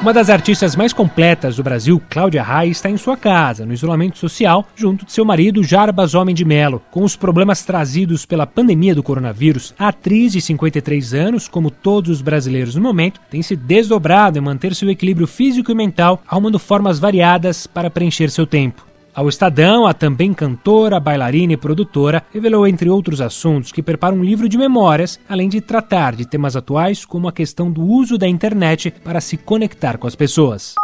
[0.00, 4.16] Uma das artistas mais completas do Brasil, Cláudia Raia, está em sua casa, no isolamento
[4.16, 6.80] social, junto de seu marido Jarbas Homem de Melo.
[6.90, 12.10] Com os problemas trazidos pela pandemia do coronavírus, a atriz de 53 anos, como todos
[12.10, 16.58] os brasileiros no momento, tem se desdobrado em manter seu equilíbrio físico e mental, arrumando
[16.58, 18.89] formas variadas para preencher seu tempo.
[19.12, 24.22] Ao Estadão, a também cantora, bailarina e produtora revelou, entre outros assuntos, que prepara um
[24.22, 28.28] livro de memórias, além de tratar de temas atuais como a questão do uso da
[28.28, 30.74] internet para se conectar com as pessoas.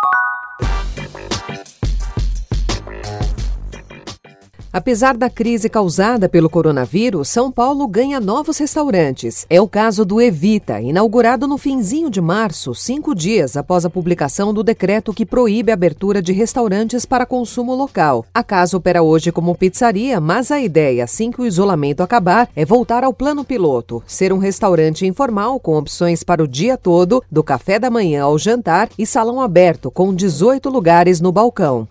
[4.77, 9.47] Apesar da crise causada pelo coronavírus, São Paulo ganha novos restaurantes.
[9.49, 14.53] É o caso do Evita, inaugurado no finzinho de março, cinco dias após a publicação
[14.53, 18.27] do decreto que proíbe a abertura de restaurantes para consumo local.
[18.35, 22.63] A casa opera hoje como pizzaria, mas a ideia, assim que o isolamento acabar, é
[22.63, 27.43] voltar ao plano piloto, ser um restaurante informal com opções para o dia todo, do
[27.43, 31.87] café da manhã ao jantar e salão aberto com 18 lugares no balcão.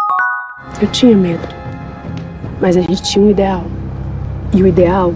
[0.79, 1.64] Eu tinha medo
[2.59, 3.63] mas a gente tinha um ideal.
[4.53, 5.13] E o ideal,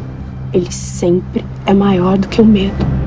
[0.53, 2.99] ele sempre é maior do que o medo.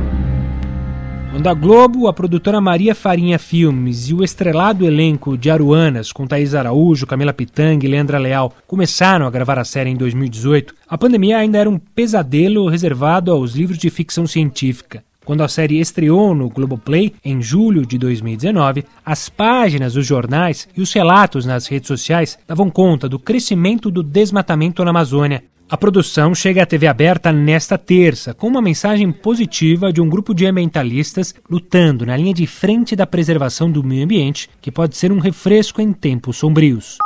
[1.33, 6.27] Quando a Globo, a produtora Maria Farinha Filmes e o estrelado elenco de Aruanas, com
[6.27, 10.99] Thaís Araújo, Camila Pitang e Leandra Leal, começaram a gravar a série em 2018, a
[10.99, 15.03] pandemia ainda era um pesadelo reservado aos livros de ficção científica.
[15.25, 20.81] Quando a série estreou no Globoplay em julho de 2019, as páginas dos jornais e
[20.81, 25.45] os relatos nas redes sociais davam conta do crescimento do desmatamento na Amazônia.
[25.71, 30.35] A produção chega à TV aberta nesta terça, com uma mensagem positiva de um grupo
[30.35, 35.11] de ambientalistas lutando na linha de frente da preservação do meio ambiente, que pode ser
[35.13, 36.99] um refresco em tempos sombrios.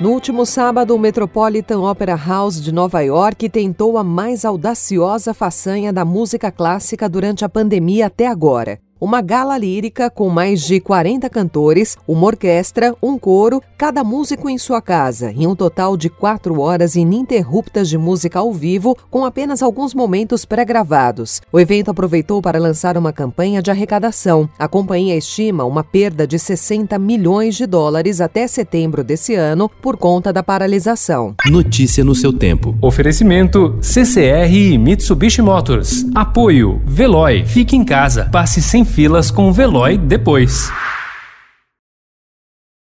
[0.00, 5.92] No último sábado, o Metropolitan Opera House de Nova York tentou a mais audaciosa façanha
[5.92, 11.28] da música clássica durante a pandemia até agora uma gala lírica com mais de 40
[11.30, 16.60] cantores, uma orquestra, um coro, cada músico em sua casa, em um total de quatro
[16.60, 21.40] horas ininterruptas de música ao vivo, com apenas alguns momentos pré-gravados.
[21.52, 24.48] O evento aproveitou para lançar uma campanha de arrecadação.
[24.58, 29.96] A companhia estima uma perda de 60 milhões de dólares até setembro desse ano por
[29.96, 31.34] conta da paralisação.
[31.46, 32.76] Notícia no seu tempo.
[32.82, 36.04] Oferecimento CCR e Mitsubishi Motors.
[36.14, 37.44] Apoio Veloy.
[37.46, 38.28] Fique em casa.
[38.32, 40.70] Passe sem filas com o Veloy depois.